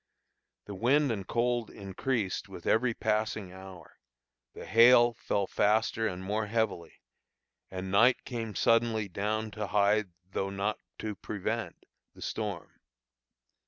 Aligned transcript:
The 0.65 0.73
wind 0.73 1.11
and 1.11 1.27
cold 1.27 1.69
increased 1.69 2.49
with 2.49 2.65
every 2.65 2.95
passing 2.95 3.51
hour, 3.53 3.99
the 4.55 4.65
hail 4.65 5.13
fell 5.13 5.45
faster 5.45 6.07
and 6.07 6.23
more 6.23 6.47
heavily, 6.47 7.03
and 7.69 7.91
night 7.91 8.25
came 8.25 8.55
suddenly 8.55 9.07
down 9.07 9.51
to 9.51 9.67
hide, 9.67 10.09
though 10.31 10.49
not 10.49 10.79
to 10.97 11.13
prevent, 11.13 11.85
the 12.15 12.21
storm. 12.23 12.79